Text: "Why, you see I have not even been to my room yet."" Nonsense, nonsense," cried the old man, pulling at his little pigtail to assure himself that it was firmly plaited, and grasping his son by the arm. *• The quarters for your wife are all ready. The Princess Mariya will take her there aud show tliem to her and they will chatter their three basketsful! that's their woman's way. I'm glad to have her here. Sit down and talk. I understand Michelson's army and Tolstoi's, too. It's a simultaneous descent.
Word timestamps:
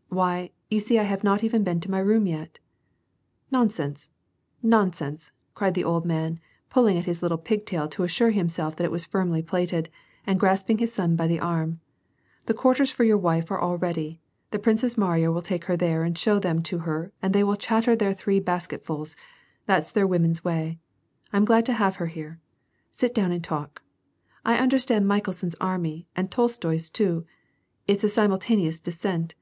"Why, 0.08 0.52
you 0.70 0.80
see 0.80 0.98
I 0.98 1.02
have 1.02 1.22
not 1.22 1.44
even 1.44 1.62
been 1.62 1.78
to 1.80 1.90
my 1.90 1.98
room 1.98 2.26
yet."" 2.26 2.58
Nonsense, 3.56 4.10
nonsense," 4.62 5.32
cried 5.54 5.74
the 5.74 5.84
old 5.84 6.06
man, 6.06 6.40
pulling 6.70 6.96
at 6.96 7.04
his 7.04 7.20
little 7.22 7.36
pigtail 7.36 7.88
to 7.88 8.02
assure 8.02 8.30
himself 8.30 8.74
that 8.76 8.84
it 8.86 8.90
was 8.90 9.04
firmly 9.04 9.42
plaited, 9.42 9.90
and 10.26 10.40
grasping 10.40 10.78
his 10.78 10.94
son 10.94 11.14
by 11.14 11.26
the 11.26 11.38
arm. 11.40 11.72
*• 12.42 12.46
The 12.46 12.54
quarters 12.54 12.90
for 12.90 13.04
your 13.04 13.18
wife 13.18 13.50
are 13.50 13.58
all 13.58 13.76
ready. 13.76 14.18
The 14.50 14.58
Princess 14.58 14.96
Mariya 14.96 15.30
will 15.30 15.42
take 15.42 15.66
her 15.66 15.76
there 15.76 16.06
aud 16.06 16.16
show 16.16 16.40
tliem 16.40 16.64
to 16.64 16.78
her 16.88 17.12
and 17.20 17.34
they 17.34 17.44
will 17.44 17.56
chatter 17.56 17.94
their 17.94 18.14
three 18.14 18.40
basketsful! 18.40 19.08
that's 19.66 19.92
their 19.92 20.06
woman's 20.06 20.42
way. 20.42 20.78
I'm 21.34 21.44
glad 21.44 21.66
to 21.66 21.74
have 21.74 21.96
her 21.96 22.06
here. 22.06 22.40
Sit 22.90 23.14
down 23.14 23.30
and 23.30 23.44
talk. 23.44 23.82
I 24.42 24.56
understand 24.56 25.06
Michelson's 25.06 25.54
army 25.56 26.06
and 26.16 26.30
Tolstoi's, 26.30 26.88
too. 26.88 27.26
It's 27.86 28.02
a 28.02 28.08
simultaneous 28.08 28.80
descent. 28.80 29.34